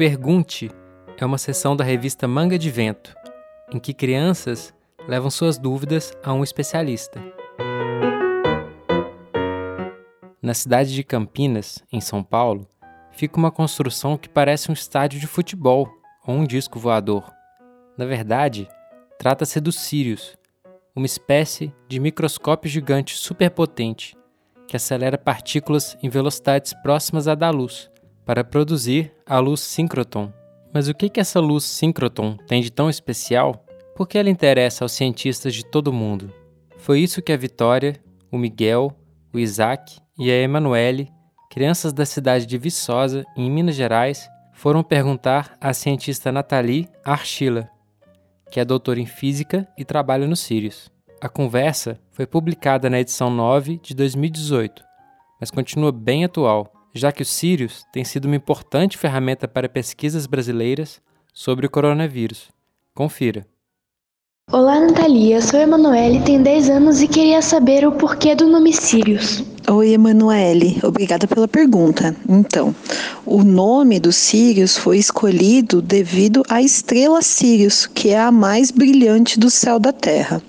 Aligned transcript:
Pergunte 0.00 0.70
é 1.18 1.26
uma 1.26 1.36
sessão 1.36 1.76
da 1.76 1.84
revista 1.84 2.26
Manga 2.26 2.58
de 2.58 2.70
Vento, 2.70 3.14
em 3.70 3.78
que 3.78 3.92
crianças 3.92 4.72
levam 5.06 5.28
suas 5.28 5.58
dúvidas 5.58 6.14
a 6.24 6.32
um 6.32 6.42
especialista. 6.42 7.22
Na 10.40 10.54
cidade 10.54 10.94
de 10.94 11.04
Campinas, 11.04 11.84
em 11.92 12.00
São 12.00 12.22
Paulo, 12.22 12.66
fica 13.12 13.36
uma 13.36 13.50
construção 13.50 14.16
que 14.16 14.26
parece 14.26 14.70
um 14.70 14.72
estádio 14.72 15.20
de 15.20 15.26
futebol 15.26 15.86
ou 16.26 16.34
um 16.34 16.46
disco 16.46 16.78
voador. 16.78 17.30
Na 17.94 18.06
verdade, 18.06 18.66
trata-se 19.18 19.60
do 19.60 19.70
Sirius, 19.70 20.34
uma 20.96 21.04
espécie 21.04 21.74
de 21.86 22.00
microscópio 22.00 22.70
gigante 22.70 23.18
superpotente 23.18 24.16
que 24.66 24.76
acelera 24.76 25.18
partículas 25.18 25.94
em 26.02 26.08
velocidades 26.08 26.72
próximas 26.82 27.28
à 27.28 27.34
da 27.34 27.50
luz 27.50 27.89
para 28.30 28.44
produzir 28.44 29.12
a 29.26 29.40
luz 29.40 29.58
síncroton. 29.58 30.32
Mas 30.72 30.86
o 30.86 30.94
que, 30.94 31.08
que 31.08 31.18
essa 31.18 31.40
luz 31.40 31.64
síncroton 31.64 32.36
tem 32.46 32.62
de 32.62 32.70
tão 32.70 32.88
especial? 32.88 33.64
Por 33.96 34.06
que 34.06 34.16
ela 34.16 34.30
interessa 34.30 34.84
aos 34.84 34.92
cientistas 34.92 35.52
de 35.52 35.64
todo 35.64 35.92
mundo? 35.92 36.32
Foi 36.76 37.00
isso 37.00 37.20
que 37.20 37.32
a 37.32 37.36
Vitória, 37.36 38.00
o 38.30 38.38
Miguel, 38.38 38.96
o 39.34 39.38
Isaac 39.40 39.98
e 40.16 40.30
a 40.30 40.36
Emanuele, 40.36 41.10
crianças 41.50 41.92
da 41.92 42.06
cidade 42.06 42.46
de 42.46 42.56
Viçosa, 42.56 43.24
em 43.36 43.50
Minas 43.50 43.74
Gerais, 43.74 44.30
foram 44.52 44.84
perguntar 44.84 45.56
à 45.60 45.74
cientista 45.74 46.30
Nathalie 46.30 46.88
Archila, 47.04 47.68
que 48.48 48.60
é 48.60 48.64
doutora 48.64 49.00
em 49.00 49.06
física 49.06 49.66
e 49.76 49.84
trabalha 49.84 50.28
no 50.28 50.36
Sirius. 50.36 50.88
A 51.20 51.28
conversa 51.28 51.98
foi 52.12 52.28
publicada 52.28 52.88
na 52.88 53.00
edição 53.00 53.28
9 53.28 53.80
de 53.82 53.92
2018, 53.92 54.84
mas 55.40 55.50
continua 55.50 55.90
bem 55.90 56.24
atual 56.24 56.76
já 56.94 57.12
que 57.12 57.22
o 57.22 57.26
Sirius 57.26 57.84
tem 57.92 58.04
sido 58.04 58.24
uma 58.26 58.36
importante 58.36 58.98
ferramenta 58.98 59.46
para 59.46 59.68
pesquisas 59.68 60.26
brasileiras 60.26 61.00
sobre 61.32 61.66
o 61.66 61.70
coronavírus. 61.70 62.50
Confira. 62.94 63.46
Olá, 64.52 64.80
Natalia. 64.80 65.40
Sou 65.40 65.60
Emanuele, 65.60 66.18
tenho 66.22 66.42
10 66.42 66.70
anos 66.70 67.00
e 67.00 67.06
queria 67.06 67.40
saber 67.40 67.86
o 67.86 67.92
porquê 67.92 68.34
do 68.34 68.48
nome 68.48 68.72
Sirius. 68.72 69.44
Oi, 69.70 69.92
Emanuele. 69.92 70.76
Obrigada 70.82 71.24
pela 71.28 71.46
pergunta. 71.46 72.16
Então, 72.28 72.74
o 73.24 73.44
nome 73.44 74.00
do 74.00 74.10
Sirius 74.10 74.76
foi 74.76 74.98
escolhido 74.98 75.80
devido 75.80 76.42
à 76.48 76.60
estrela 76.60 77.22
Sirius, 77.22 77.86
que 77.86 78.08
é 78.08 78.18
a 78.18 78.32
mais 78.32 78.72
brilhante 78.72 79.38
do 79.38 79.48
céu 79.48 79.78
da 79.78 79.92
Terra. 79.92 80.42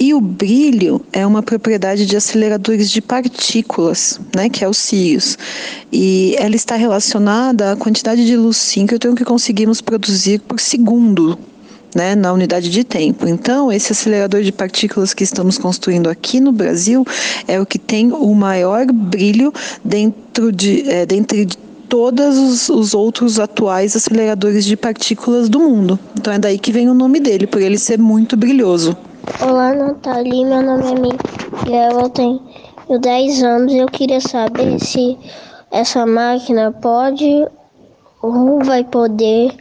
E 0.00 0.12
o 0.12 0.20
brilho 0.20 1.00
é 1.12 1.24
uma 1.24 1.40
propriedade 1.40 2.06
de 2.06 2.16
aceleradores 2.16 2.90
de 2.90 3.00
partículas, 3.00 4.18
né, 4.34 4.48
que 4.48 4.64
é 4.64 4.68
o 4.68 4.74
Sirius. 4.74 5.38
E 5.92 6.34
ela 6.40 6.56
está 6.56 6.74
relacionada 6.74 7.70
à 7.70 7.76
quantidade 7.76 8.26
de 8.26 8.36
luz 8.36 8.56
síncrotron 8.56 9.14
que 9.14 9.24
conseguimos 9.24 9.80
produzir 9.80 10.40
por 10.40 10.58
segundo 10.58 11.38
né, 11.94 12.14
na 12.14 12.32
unidade 12.32 12.70
de 12.70 12.84
tempo. 12.84 13.26
Então, 13.26 13.72
esse 13.72 13.92
acelerador 13.92 14.42
de 14.42 14.52
partículas 14.52 15.14
que 15.14 15.24
estamos 15.24 15.58
construindo 15.58 16.08
aqui 16.08 16.40
no 16.40 16.52
Brasil 16.52 17.04
é 17.46 17.60
o 17.60 17.66
que 17.66 17.78
tem 17.78 18.12
o 18.12 18.34
maior 18.34 18.86
brilho 18.86 19.52
dentro 19.84 20.52
de, 20.52 20.88
é, 20.88 21.06
dentre 21.06 21.46
todos 21.88 22.36
os, 22.36 22.68
os, 22.68 22.94
outros 22.94 23.40
atuais 23.40 23.96
aceleradores 23.96 24.64
de 24.64 24.76
partículas 24.76 25.48
do 25.48 25.58
mundo. 25.58 25.98
Então, 26.16 26.32
é 26.32 26.38
daí 26.38 26.58
que 26.58 26.70
vem 26.70 26.88
o 26.88 26.94
nome 26.94 27.18
dele, 27.18 27.46
por 27.46 27.62
ele 27.62 27.78
ser 27.78 27.98
muito 27.98 28.36
brilhoso. 28.36 28.96
Olá, 29.40 29.74
Nathalie. 29.74 30.44
Meu 30.44 30.62
nome 30.62 30.84
é 30.84 30.94
Miguel. 30.94 32.00
Eu 32.00 32.08
tenho 32.10 32.40
10 33.00 33.42
anos. 33.42 33.74
Eu 33.74 33.86
queria 33.86 34.20
saber 34.20 34.78
se 34.80 35.16
essa 35.70 36.04
máquina 36.06 36.72
pode 36.72 37.46
ou 38.22 38.62
vai 38.64 38.84
poder 38.84 39.52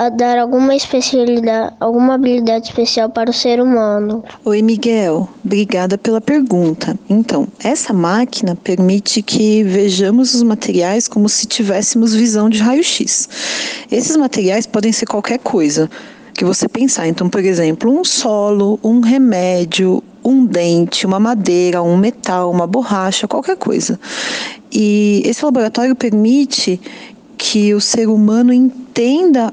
a 0.00 0.08
dar 0.08 0.38
alguma 0.38 0.74
especialidade, 0.74 1.74
alguma 1.78 2.14
habilidade 2.14 2.68
especial 2.68 3.10
para 3.10 3.28
o 3.28 3.34
ser 3.34 3.60
humano. 3.60 4.24
Oi, 4.46 4.62
Miguel. 4.62 5.28
Obrigada 5.44 5.98
pela 5.98 6.22
pergunta. 6.22 6.98
Então, 7.06 7.46
essa 7.62 7.92
máquina 7.92 8.56
permite 8.56 9.20
que 9.20 9.62
vejamos 9.62 10.32
os 10.32 10.42
materiais 10.42 11.06
como 11.06 11.28
se 11.28 11.46
tivéssemos 11.46 12.14
visão 12.14 12.48
de 12.48 12.60
raio-x. 12.60 13.28
Esses 13.92 14.16
materiais 14.16 14.66
podem 14.66 14.90
ser 14.90 15.04
qualquer 15.04 15.38
coisa 15.38 15.90
que 16.32 16.46
você 16.46 16.66
pensar. 16.66 17.06
Então, 17.06 17.28
por 17.28 17.44
exemplo, 17.44 17.92
um 17.92 18.02
solo, 18.02 18.80
um 18.82 19.00
remédio, 19.00 20.02
um 20.24 20.46
dente, 20.46 21.04
uma 21.04 21.20
madeira, 21.20 21.82
um 21.82 21.98
metal, 21.98 22.50
uma 22.50 22.66
borracha, 22.66 23.28
qualquer 23.28 23.58
coisa. 23.58 24.00
E 24.72 25.20
esse 25.26 25.44
laboratório 25.44 25.94
permite 25.94 26.80
que 27.36 27.74
o 27.74 27.80
ser 27.80 28.06
humano 28.08 28.50
entenda 28.50 28.89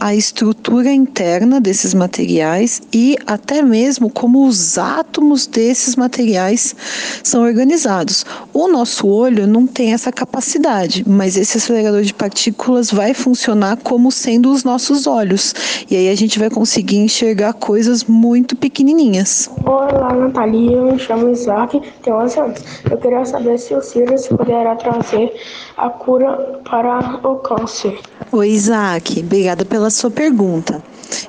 a 0.00 0.14
estrutura 0.14 0.90
interna 0.90 1.60
desses 1.60 1.94
materiais 1.94 2.82
e 2.92 3.16
até 3.26 3.62
mesmo 3.62 4.10
como 4.10 4.46
os 4.46 4.76
átomos 4.76 5.46
desses 5.46 5.94
materiais 5.94 6.74
são 7.22 7.44
organizados. 7.44 8.24
O 8.52 8.66
nosso 8.66 9.06
olho 9.06 9.46
não 9.46 9.66
tem 9.66 9.92
essa 9.92 10.10
capacidade, 10.10 11.04
mas 11.06 11.36
esse 11.36 11.58
acelerador 11.58 12.02
de 12.02 12.12
partículas 12.12 12.90
vai 12.90 13.14
funcionar 13.14 13.76
como 13.76 14.10
sendo 14.10 14.50
os 14.50 14.64
nossos 14.64 15.06
olhos. 15.06 15.54
E 15.88 15.94
aí 15.94 16.08
a 16.08 16.14
gente 16.16 16.38
vai 16.38 16.50
conseguir 16.50 16.96
enxergar 16.96 17.52
coisas 17.52 18.04
muito 18.04 18.56
pequenininhas. 18.56 19.50
Olá, 19.64 20.12
Natalia. 20.12 20.78
Eu 20.78 20.92
me 20.92 20.98
chamo 20.98 21.30
Isaac, 21.30 21.80
tenho 22.02 22.16
11 22.16 22.40
anos. 22.40 22.60
Eu 22.90 22.96
queria 22.96 23.24
saber 23.24 23.58
se 23.58 23.74
o 23.74 23.82
Sirius 23.82 24.26
poderá 24.26 24.74
trazer 24.76 25.32
a 25.76 25.88
cura 25.90 26.60
para 26.68 27.20
o 27.22 27.36
câncer. 27.36 27.98
Oi, 28.32 28.48
Isaac. 28.48 29.22
Obrigada 29.36 29.66
pela 29.66 29.90
sua 29.90 30.10
pergunta. 30.10 30.82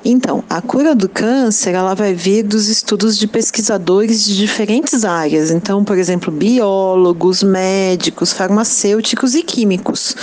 Então, 0.04 0.42
a 0.48 0.60
cura 0.60 0.94
do 0.94 1.08
câncer, 1.08 1.74
ela 1.74 1.94
vai 1.94 2.14
vir 2.14 2.42
dos 2.42 2.68
estudos 2.68 3.18
de 3.18 3.26
pesquisadores 3.26 4.24
de 4.24 4.36
diferentes 4.36 5.04
áreas. 5.04 5.50
Então, 5.50 5.84
por 5.84 5.98
exemplo, 5.98 6.32
biólogos, 6.32 7.42
médicos, 7.42 8.32
farmacêuticos 8.32 9.34
e 9.34 9.42
químicos. 9.42 10.14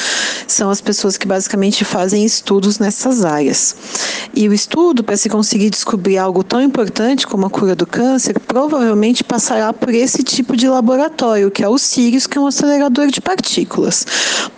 São 0.47 0.69
as 0.69 0.81
pessoas 0.81 1.17
que 1.17 1.27
basicamente 1.27 1.83
fazem 1.85 2.25
estudos 2.25 2.79
nessas 2.79 3.23
áreas. 3.25 3.75
E 4.33 4.47
o 4.49 4.53
estudo, 4.53 5.03
para 5.03 5.17
se 5.17 5.29
conseguir 5.29 5.69
descobrir 5.69 6.17
algo 6.17 6.43
tão 6.43 6.61
importante 6.61 7.27
como 7.27 7.45
a 7.45 7.49
cura 7.49 7.75
do 7.75 7.85
câncer, 7.85 8.39
provavelmente 8.39 9.23
passará 9.23 9.71
por 9.73 9.93
esse 9.93 10.23
tipo 10.23 10.55
de 10.55 10.67
laboratório, 10.67 11.51
que 11.51 11.63
é 11.63 11.69
o 11.69 11.77
Sirius, 11.77 12.27
que 12.27 12.37
é 12.37 12.41
um 12.41 12.47
acelerador 12.47 13.07
de 13.07 13.21
partículas. 13.21 14.05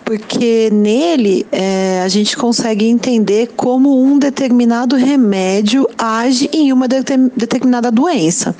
Porque 0.04 0.70
nele 0.70 1.46
é, 1.52 2.02
a 2.04 2.08
gente 2.08 2.36
consegue 2.36 2.86
entender 2.86 3.50
como 3.56 4.02
um 4.02 4.18
determinado 4.18 4.87
determinado 4.88 4.96
remédio 4.96 5.88
age 5.98 6.48
em 6.52 6.72
uma 6.72 6.88
determinada 6.88 7.90
doença. 7.90 8.56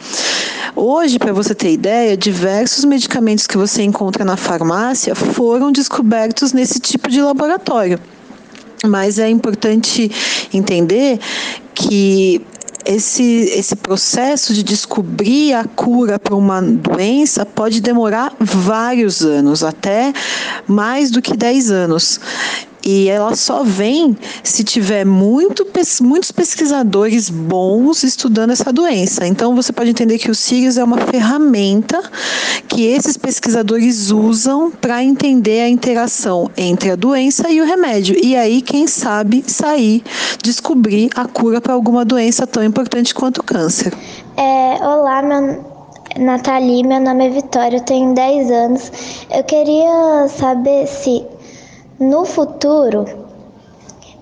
Hoje, 0.76 1.18
para 1.18 1.32
você 1.32 1.54
ter 1.54 1.72
ideia, 1.72 2.16
diversos 2.16 2.84
medicamentos 2.84 3.46
que 3.46 3.56
você 3.56 3.82
encontra 3.82 4.24
na 4.24 4.36
farmácia 4.36 5.14
foram 5.14 5.72
descobertos 5.72 6.52
nesse 6.52 6.78
tipo 6.78 7.08
de 7.08 7.22
laboratório. 7.22 7.98
Mas 8.84 9.18
é 9.18 9.28
importante 9.28 10.10
entender 10.52 11.18
que 11.74 12.44
esse, 12.84 13.50
esse 13.54 13.74
processo 13.76 14.54
de 14.54 14.62
descobrir 14.62 15.52
a 15.52 15.64
cura 15.64 16.18
para 16.18 16.34
uma 16.34 16.62
doença 16.62 17.44
pode 17.44 17.80
demorar 17.80 18.32
vários 18.38 19.22
anos, 19.22 19.64
até 19.64 20.12
mais 20.66 21.10
do 21.10 21.20
que 21.20 21.36
10 21.36 21.70
anos. 21.70 22.20
E 22.90 23.06
ela 23.10 23.36
só 23.36 23.62
vem 23.62 24.16
se 24.42 24.64
tiver 24.64 25.04
muito, 25.04 25.66
muitos 26.00 26.32
pesquisadores 26.32 27.28
bons 27.28 28.02
estudando 28.02 28.52
essa 28.52 28.72
doença. 28.72 29.26
Então 29.26 29.54
você 29.54 29.74
pode 29.74 29.90
entender 29.90 30.16
que 30.16 30.30
o 30.30 30.34
Sirius 30.34 30.78
é 30.78 30.84
uma 30.84 30.96
ferramenta 30.96 32.02
que 32.66 32.86
esses 32.86 33.18
pesquisadores 33.18 34.10
usam 34.10 34.70
para 34.70 35.04
entender 35.04 35.60
a 35.60 35.68
interação 35.68 36.50
entre 36.56 36.90
a 36.90 36.96
doença 36.96 37.50
e 37.50 37.60
o 37.60 37.66
remédio. 37.66 38.16
E 38.24 38.34
aí, 38.34 38.62
quem 38.62 38.86
sabe, 38.86 39.44
sair, 39.46 40.02
descobrir 40.42 41.10
a 41.14 41.26
cura 41.26 41.60
para 41.60 41.74
alguma 41.74 42.06
doença 42.06 42.46
tão 42.46 42.64
importante 42.64 43.14
quanto 43.14 43.42
o 43.42 43.44
câncer. 43.44 43.92
É, 44.34 44.78
olá, 44.82 45.20
meu 45.20 45.62
Nathalie, 46.16 46.84
meu 46.84 47.00
nome 47.00 47.26
é 47.26 47.30
Vitória, 47.30 47.76
eu 47.76 47.84
tenho 47.84 48.14
10 48.14 48.50
anos. 48.50 48.90
Eu 49.30 49.44
queria 49.44 50.26
saber 50.28 50.86
se 50.86 51.22
no 51.98 52.24
futuro, 52.24 53.04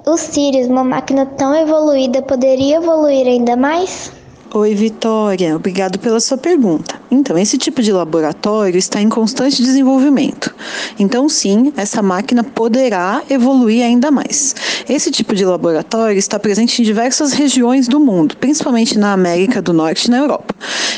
o 0.06 0.16
Sirius, 0.16 0.68
uma 0.68 0.84
máquina 0.84 1.26
tão 1.26 1.54
evoluída, 1.54 2.22
poderia 2.22 2.76
evoluir 2.76 3.26
ainda 3.26 3.56
mais? 3.56 4.12
Oi, 4.54 4.74
Vitória. 4.74 5.56
Obrigado 5.56 5.98
pela 5.98 6.20
sua 6.20 6.38
pergunta. 6.38 6.95
Então, 7.10 7.38
esse 7.38 7.56
tipo 7.56 7.82
de 7.82 7.92
laboratório 7.92 8.78
está 8.78 9.00
em 9.00 9.08
constante 9.08 9.62
desenvolvimento. 9.62 10.54
Então, 10.98 11.28
sim, 11.28 11.72
essa 11.76 12.02
máquina 12.02 12.42
poderá 12.42 13.22
evoluir 13.30 13.84
ainda 13.84 14.10
mais. 14.10 14.54
Esse 14.88 15.10
tipo 15.10 15.34
de 15.34 15.44
laboratório 15.44 16.18
está 16.18 16.38
presente 16.38 16.80
em 16.80 16.84
diversas 16.84 17.32
regiões 17.32 17.86
do 17.86 18.00
mundo, 18.00 18.36
principalmente 18.36 18.98
na 18.98 19.12
América 19.12 19.62
do 19.62 19.72
Norte 19.72 20.06
e 20.06 20.10
na 20.10 20.18
Europa. 20.18 20.54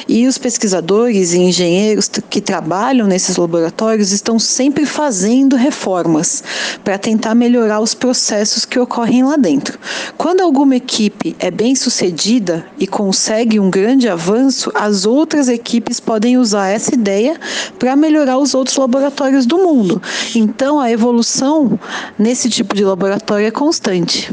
E 0.08 0.26
os 0.26 0.38
pesquisadores 0.38 1.34
e 1.34 1.38
engenheiros 1.38 2.08
que 2.30 2.40
trabalham 2.40 3.06
nesses 3.06 3.36
laboratórios 3.36 4.10
estão 4.10 4.38
sempre 4.38 4.86
fazendo 4.86 5.56
reformas 5.56 6.42
para 6.82 6.96
tentar 6.96 7.34
melhorar 7.34 7.80
os 7.80 7.92
processos 7.92 8.64
que 8.64 8.78
ocorrem 8.78 9.24
lá 9.24 9.36
dentro. 9.36 9.78
Quando 10.16 10.40
alguma 10.40 10.76
equipe 10.76 11.36
é 11.38 11.50
bem 11.50 11.74
sucedida 11.74 12.64
e 12.78 12.86
consegue 12.86 13.60
um 13.60 13.70
grande 13.70 14.08
avanço, 14.08 14.70
as 14.74 15.04
outras 15.04 15.48
equipes 15.48 15.97
podem 16.00 16.38
usar 16.38 16.68
essa 16.68 16.94
ideia 16.94 17.38
para 17.78 17.96
melhorar 17.96 18.38
os 18.38 18.54
outros 18.54 18.76
laboratórios 18.76 19.46
do 19.46 19.58
mundo. 19.58 20.00
Então, 20.34 20.80
a 20.80 20.90
evolução 20.90 21.78
nesse 22.18 22.50
tipo 22.50 22.74
de 22.74 22.84
laboratório 22.84 23.46
é 23.46 23.50
constante. 23.50 24.32